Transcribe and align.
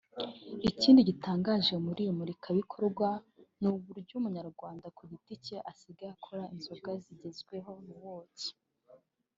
Ikindi 0.69 1.01
gitangaje 1.09 1.73
muri 1.85 1.99
iri 2.03 2.13
murikabikorwa 2.19 3.09
ni 3.61 3.67
uburyo 3.73 4.13
umunyarwanda 4.19 4.87
ku 4.97 5.01
giti 5.11 5.33
cye 5.45 5.57
asigaye 5.71 6.11
akora 6.15 6.43
inzoga 6.53 6.91
zigezweho 7.03 7.71
(Liqueur) 7.87 8.03
mu 8.05 8.13
buki 8.17 8.49